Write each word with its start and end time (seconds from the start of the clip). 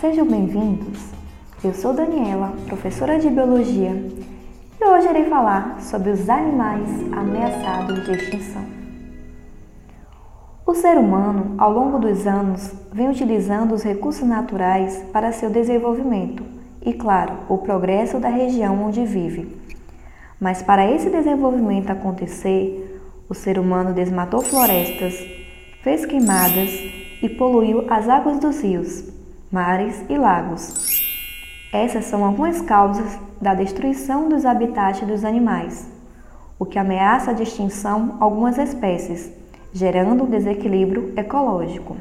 sejam 0.00 0.24
bem-vindos. 0.24 1.10
Eu 1.62 1.74
sou 1.74 1.92
Daniela, 1.92 2.52
professora 2.66 3.18
de 3.18 3.28
Biologia, 3.28 3.90
e 4.80 4.84
hoje 4.84 5.08
irei 5.08 5.24
falar 5.24 5.80
sobre 5.80 6.10
os 6.10 6.30
animais 6.30 6.88
ameaçados 7.10 8.04
de 8.04 8.12
extinção. 8.12 8.64
O 10.64 10.72
ser 10.72 10.96
humano, 10.96 11.56
ao 11.58 11.72
longo 11.72 11.98
dos 11.98 12.28
anos, 12.28 12.72
vem 12.92 13.10
utilizando 13.10 13.74
os 13.74 13.82
recursos 13.82 14.22
naturais 14.22 15.02
para 15.12 15.32
seu 15.32 15.50
desenvolvimento 15.50 16.44
e, 16.80 16.92
claro, 16.92 17.32
o 17.48 17.58
progresso 17.58 18.20
da 18.20 18.28
região 18.28 18.80
onde 18.84 19.04
vive. 19.04 19.56
Mas 20.38 20.62
para 20.62 20.88
esse 20.88 21.10
desenvolvimento 21.10 21.90
acontecer, 21.90 23.02
o 23.28 23.34
ser 23.34 23.58
humano 23.58 23.92
desmatou 23.92 24.42
florestas, 24.42 25.18
fez 25.82 26.06
queimadas 26.06 26.70
e 27.20 27.28
poluiu 27.28 27.84
as 27.90 28.08
águas 28.08 28.38
dos 28.38 28.62
rios, 28.62 29.17
mares 29.50 30.04
e 30.08 30.18
lagos. 30.18 30.74
Essas 31.72 32.04
são 32.04 32.24
algumas 32.24 32.60
causas 32.60 33.18
da 33.40 33.54
destruição 33.54 34.28
dos 34.28 34.44
habitats 34.44 35.06
dos 35.06 35.24
animais, 35.24 35.88
o 36.58 36.66
que 36.66 36.78
ameaça 36.78 37.32
de 37.32 37.44
extinção 37.44 38.16
algumas 38.20 38.58
espécies, 38.58 39.32
gerando 39.72 40.26
desequilíbrio 40.26 41.14
ecológico. 41.16 41.96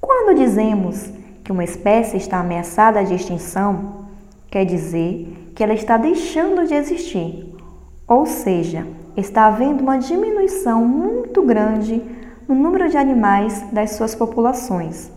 Quando 0.00 0.36
dizemos 0.36 1.10
que 1.44 1.52
uma 1.52 1.64
espécie 1.64 2.16
está 2.16 2.40
ameaçada 2.40 3.04
de 3.04 3.14
extinção, 3.14 4.06
quer 4.50 4.64
dizer 4.64 5.52
que 5.54 5.62
ela 5.62 5.74
está 5.74 5.96
deixando 5.96 6.66
de 6.66 6.74
existir, 6.74 7.54
ou 8.08 8.24
seja, 8.24 8.86
está 9.16 9.46
havendo 9.46 9.82
uma 9.82 9.98
diminuição 9.98 10.84
muito 10.86 11.42
grande 11.42 12.02
no 12.48 12.54
número 12.54 12.88
de 12.88 12.96
animais 12.96 13.62
das 13.72 13.92
suas 13.92 14.14
populações. 14.14 15.10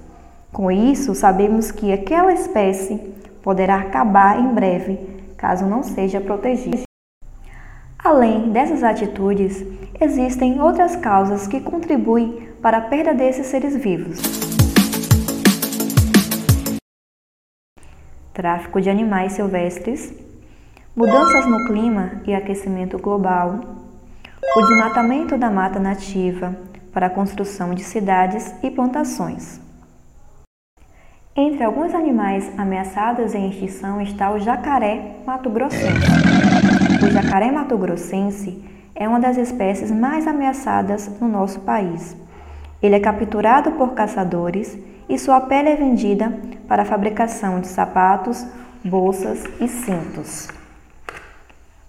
Com 0.56 0.72
isso, 0.72 1.14
sabemos 1.14 1.70
que 1.70 1.92
aquela 1.92 2.32
espécie 2.32 2.96
poderá 3.44 3.76
acabar 3.76 4.40
em 4.40 4.54
breve, 4.54 4.98
caso 5.36 5.66
não 5.66 5.84
seja 5.84 6.22
protegida. 6.22 6.84
Além 8.02 8.54
dessas 8.54 8.82
atitudes, 8.82 9.62
existem 10.00 10.62
outras 10.62 10.96
causas 10.96 11.46
que 11.46 11.60
contribuem 11.60 12.48
para 12.62 12.78
a 12.78 12.82
perda 12.82 13.14
desses 13.14 13.48
seres 13.48 13.76
vivos. 13.76 14.18
Tráfico 18.34 18.80
de 18.80 18.90
animais 18.90 19.34
silvestres, 19.34 20.14
mudanças 20.96 21.46
no 21.46 21.66
clima 21.66 22.22
e 22.26 22.34
aquecimento 22.34 22.98
global, 22.98 23.60
o 24.56 24.62
desmatamento 24.62 25.38
da 25.38 25.52
mata 25.52 25.82
nativa, 25.82 26.56
para 26.94 27.08
a 27.08 27.10
construção 27.10 27.76
de 27.76 27.84
cidades 27.84 28.56
e 28.64 28.72
plantações. 28.72 29.65
Entre 31.38 31.66
alguns 31.66 31.94
animais 31.94 32.50
ameaçados 32.58 33.36
em 33.36 33.50
extinção 33.50 34.00
está 34.00 34.32
o 34.32 34.40
jacaré 34.40 35.18
mato-grossense. 35.26 36.08
O 37.06 37.12
jacaré 37.12 37.52
mato-grossense 37.52 38.64
é 38.96 39.06
uma 39.06 39.20
das 39.20 39.36
espécies 39.36 39.92
mais 39.92 40.28
ameaçadas 40.28 41.12
no 41.20 41.28
nosso 41.28 41.60
país. 41.60 42.16
Ele 42.82 42.96
é 42.96 43.00
capturado 43.02 43.72
por 43.72 43.94
caçadores 43.94 44.78
e 45.10 45.20
sua 45.20 45.42
pele 45.42 45.68
é 45.68 45.76
vendida 45.76 46.32
para 46.70 46.84
a 46.84 46.86
fabricação 46.86 47.60
de 47.60 47.68
sapatos, 47.68 48.48
bolsas 48.82 49.44
e 49.60 49.68
cintos. 49.68 50.48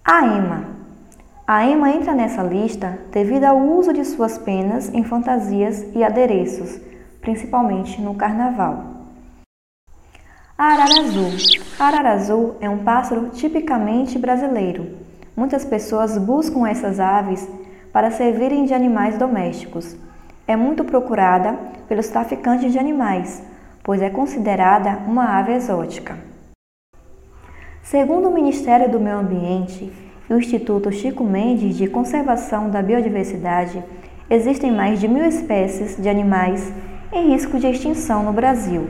A 0.05 0.27
ema 0.27 0.77
a 1.47 1.65
EMA 1.65 1.93
entra 1.93 2.13
nessa 2.13 2.43
lista 2.43 2.99
devido 3.13 3.45
ao 3.45 3.57
uso 3.57 3.93
de 3.93 4.05
suas 4.05 4.37
penas 4.37 4.93
em 4.93 5.05
fantasias 5.05 5.87
e 5.95 6.03
adereços, 6.03 6.81
principalmente 7.21 8.03
no 8.03 8.17
carnaval. 8.17 8.96
A 10.59 10.73
arara 10.73 11.01
azul. 11.01 11.33
A 11.79 11.85
arara 11.85 12.13
azul 12.13 12.57
é 12.63 12.71
um 12.71 12.79
pássaro 12.79 13.29
tipicamente 13.29 14.19
brasileiro. 14.19 14.87
Muitas 15.37 15.67
pessoas 15.67 16.17
buscam 16.17 16.67
essas 16.67 16.99
aves 16.99 17.47
para 17.93 18.11
servirem 18.11 18.65
de 18.65 18.73
animais 18.73 19.19
domésticos. 19.19 19.95
É 20.49 20.57
muito 20.57 20.83
procurada 20.83 21.53
pelos 21.87 22.09
traficantes 22.09 22.73
de 22.73 22.79
animais, 22.79 23.43
pois 23.85 24.01
é 24.01 24.09
considerada 24.09 24.99
uma 25.07 25.39
ave 25.39 25.53
exótica. 25.53 26.17
Segundo 27.83 28.31
o 28.31 28.35
Ministério 28.35 28.91
do 28.91 28.99
Meio 28.99 29.19
Ambiente, 29.19 29.93
e 30.29 30.33
o 30.33 30.39
Instituto 30.39 30.91
Chico 30.91 31.23
Mendes 31.23 31.77
de 31.77 31.87
Conservação 31.87 32.71
da 32.71 32.81
Biodiversidade, 32.81 33.85
existem 34.31 34.73
mais 34.73 35.01
de 35.01 35.07
mil 35.07 35.27
espécies 35.27 36.01
de 36.01 36.09
animais 36.09 36.73
em 37.13 37.33
risco 37.33 37.59
de 37.59 37.67
extinção 37.67 38.23
no 38.23 38.33
Brasil, 38.33 38.89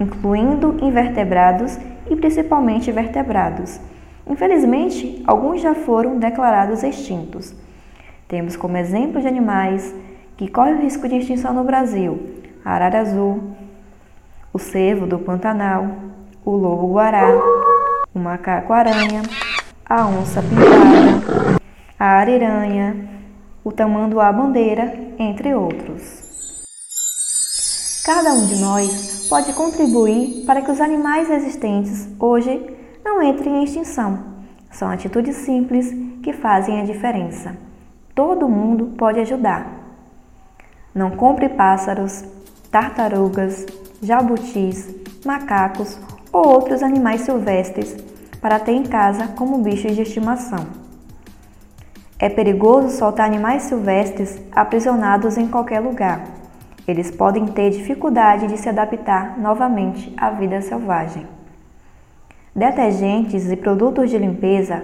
incluindo 0.00 0.76
invertebrados 0.80 1.78
e 2.10 2.16
principalmente 2.16 2.92
vertebrados. 2.92 3.80
Infelizmente, 4.26 5.22
alguns 5.26 5.60
já 5.60 5.74
foram 5.74 6.18
declarados 6.18 6.82
extintos. 6.82 7.54
Temos 8.28 8.56
como 8.56 8.76
exemplo 8.76 9.20
de 9.20 9.28
animais 9.28 9.94
que 10.36 10.48
correm 10.48 10.74
o 10.74 10.80
risco 10.80 11.08
de 11.08 11.16
extinção 11.16 11.54
no 11.54 11.64
Brasil: 11.64 12.42
a 12.64 12.72
arara 12.72 13.00
azul, 13.00 13.56
o 14.52 14.58
cervo 14.58 15.06
do 15.06 15.18
Pantanal, 15.18 15.86
o 16.44 16.50
lobo-guará, 16.50 17.28
o 18.14 18.18
macaco-aranha, 18.18 19.22
a 19.84 20.06
onça 20.06 20.42
pintada, 20.42 21.60
a 21.98 22.04
ariranha, 22.04 23.08
o 23.62 23.70
tamanduá-bandeira, 23.70 24.92
entre 25.18 25.54
outros. 25.54 26.24
Cada 28.04 28.32
um 28.32 28.46
de 28.46 28.60
nós 28.60 29.15
pode 29.28 29.52
contribuir 29.52 30.44
para 30.46 30.62
que 30.62 30.70
os 30.70 30.80
animais 30.80 31.30
existentes 31.30 32.08
hoje 32.18 32.64
não 33.04 33.22
entrem 33.22 33.56
em 33.56 33.64
extinção. 33.64 34.18
São 34.70 34.88
atitudes 34.88 35.36
simples 35.36 35.92
que 36.22 36.32
fazem 36.32 36.80
a 36.80 36.84
diferença. 36.84 37.56
Todo 38.14 38.48
mundo 38.48 38.94
pode 38.96 39.20
ajudar. 39.20 39.66
Não 40.94 41.10
compre 41.10 41.48
pássaros, 41.48 42.24
tartarugas, 42.70 43.66
jabutis, 44.02 44.88
macacos 45.24 45.98
ou 46.32 46.46
outros 46.46 46.82
animais 46.82 47.22
silvestres 47.22 47.96
para 48.40 48.58
ter 48.58 48.72
em 48.72 48.84
casa 48.84 49.28
como 49.28 49.58
bichos 49.58 49.94
de 49.94 50.02
estimação. 50.02 50.66
É 52.18 52.28
perigoso 52.28 52.96
soltar 52.96 53.26
animais 53.26 53.64
silvestres 53.64 54.40
aprisionados 54.52 55.36
em 55.36 55.48
qualquer 55.48 55.80
lugar. 55.80 56.35
Eles 56.86 57.10
podem 57.10 57.46
ter 57.46 57.70
dificuldade 57.70 58.46
de 58.46 58.56
se 58.56 58.68
adaptar 58.68 59.38
novamente 59.38 60.12
à 60.16 60.30
vida 60.30 60.60
selvagem. 60.60 61.26
Detergentes 62.54 63.50
e 63.50 63.56
produtos 63.56 64.08
de 64.08 64.18
limpeza 64.18 64.82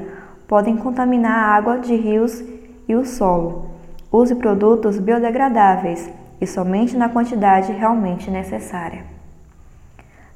podem 0.49 0.77
contaminar 0.77 1.33
a 1.33 1.55
água 1.55 1.79
de 1.79 1.95
rios 1.95 2.43
e 2.89 2.95
o 2.95 3.05
solo. 3.05 3.71
Use 4.11 4.35
produtos 4.35 4.99
biodegradáveis 4.99 6.11
e 6.41 6.47
somente 6.47 6.97
na 6.97 7.09
quantidade 7.09 7.73
realmente 7.73 8.31
necessária. 8.31 9.05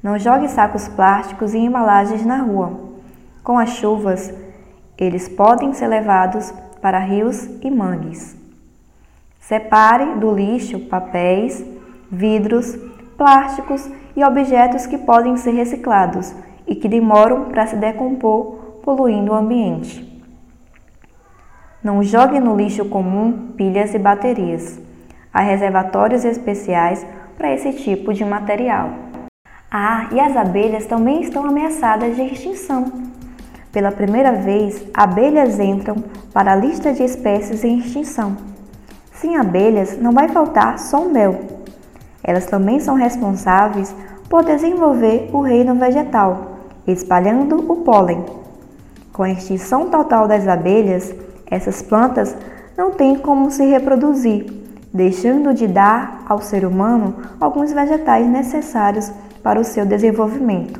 Não 0.01 0.17
jogue 0.17 0.47
sacos 0.47 0.87
plásticos 0.87 1.53
e 1.53 1.57
embalagens 1.57 2.25
na 2.25 2.37
rua. 2.37 2.71
Com 3.43 3.59
as 3.59 3.71
chuvas, 3.71 4.33
eles 4.97 5.27
podem 5.27 5.73
ser 5.73 5.87
levados 5.87 6.53
para 6.81 6.97
rios 6.99 7.45
e 7.61 7.69
mangues. 7.69 8.36
Separe 9.47 10.19
do 10.19 10.35
lixo 10.35 10.77
papéis, 10.77 11.65
vidros, 12.11 12.77
plásticos 13.17 13.89
e 14.13 14.21
objetos 14.21 14.85
que 14.85 14.97
podem 14.97 15.37
ser 15.37 15.51
reciclados 15.51 16.35
e 16.67 16.75
que 16.75 16.89
demoram 16.89 17.45
para 17.45 17.65
se 17.65 17.77
decompor, 17.77 18.81
poluindo 18.83 19.31
o 19.31 19.35
ambiente. 19.35 20.21
Não 21.81 22.03
jogue 22.03 22.41
no 22.41 22.57
lixo 22.57 22.89
comum 22.89 23.53
pilhas 23.55 23.93
e 23.93 23.97
baterias. 23.97 24.81
Há 25.33 25.39
reservatórios 25.39 26.25
especiais 26.25 27.07
para 27.37 27.53
esse 27.53 27.71
tipo 27.71 28.13
de 28.13 28.25
material. 28.25 28.89
Ah, 29.71 30.09
e 30.11 30.19
as 30.19 30.35
abelhas 30.35 30.85
também 30.87 31.21
estão 31.21 31.45
ameaçadas 31.45 32.17
de 32.17 32.21
extinção. 32.21 32.91
Pela 33.71 33.93
primeira 33.93 34.33
vez, 34.33 34.85
abelhas 34.93 35.57
entram 35.57 36.03
para 36.33 36.51
a 36.51 36.55
lista 36.55 36.91
de 36.91 37.03
espécies 37.03 37.63
em 37.63 37.77
extinção. 37.77 38.56
Sem 39.19 39.35
abelhas, 39.35 39.97
não 39.99 40.11
vai 40.11 40.27
faltar 40.27 40.77
só 40.77 41.05
mel. 41.05 41.39
Elas 42.23 42.45
também 42.45 42.79
são 42.79 42.95
responsáveis 42.95 43.95
por 44.29 44.43
desenvolver 44.43 45.29
o 45.33 45.41
reino 45.41 45.75
vegetal, 45.75 46.57
espalhando 46.85 47.71
o 47.71 47.77
pólen. 47.77 48.23
Com 49.11 49.23
a 49.23 49.31
extinção 49.31 49.89
total 49.89 50.27
das 50.27 50.47
abelhas, 50.47 51.15
essas 51.49 51.81
plantas 51.81 52.35
não 52.77 52.91
têm 52.91 53.17
como 53.17 53.49
se 53.49 53.65
reproduzir, 53.65 54.45
deixando 54.93 55.53
de 55.53 55.67
dar 55.67 56.23
ao 56.27 56.39
ser 56.39 56.65
humano 56.65 57.15
alguns 57.39 57.73
vegetais 57.73 58.27
necessários 58.27 59.11
para 59.41 59.59
o 59.59 59.63
seu 59.63 59.85
desenvolvimento. 59.85 60.79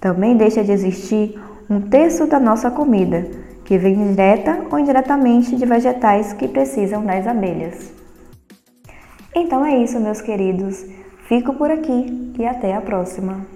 Também 0.00 0.36
deixa 0.36 0.64
de 0.64 0.72
existir 0.72 1.38
um 1.68 1.80
terço 1.80 2.26
da 2.26 2.40
nossa 2.40 2.70
comida, 2.70 3.26
que 3.72 3.78
vem 3.78 4.10
direta 4.10 4.66
ou 4.70 4.78
indiretamente 4.78 5.56
de 5.56 5.64
vegetais 5.64 6.34
que 6.34 6.46
precisam 6.46 7.06
das 7.06 7.26
abelhas. 7.26 7.90
Então 9.34 9.64
é 9.64 9.78
isso, 9.78 9.98
meus 9.98 10.20
queridos. 10.20 10.84
Fico 11.26 11.54
por 11.54 11.70
aqui 11.70 12.34
e 12.38 12.44
até 12.44 12.74
a 12.74 12.82
próxima. 12.82 13.46